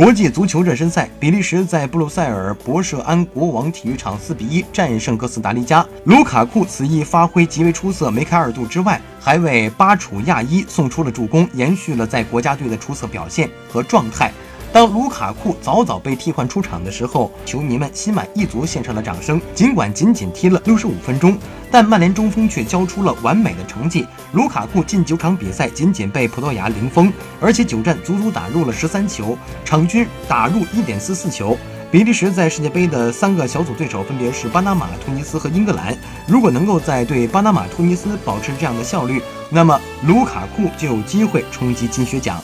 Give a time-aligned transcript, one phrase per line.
[0.00, 5.86] 国际足球热身赛，比利时在布鲁塞尔博舍安国王体育场4比1战胜哥斯达黎加。
[6.04, 14.32] 卢卡库此役发挥极为出色，梅开二度之外，还为巴楚亚伊送出了助攻，延续了在国家队的出色表现和状态。
[14.72, 19.40] 当卢卡库早早被替换出场的时候，球迷们心满意足，献上了掌声。
[19.52, 21.36] 尽管仅仅踢了六十五分钟，
[21.72, 24.06] 但曼联中锋却交出了完美的成绩。
[24.32, 31.58] 卢卡库近九场比赛仅仅被葡萄牙零封，而且九战足足打入了十三球，场均打入一点四四球。
[31.90, 35.92] 比利时在世界杯的三个小组对手分别是巴拿马、突尼斯和英格兰。
[36.28, 42.40] 如果能够在对巴拿马、突尼斯保持这样的效率，那么卢卡库就有机会冲击金靴奖。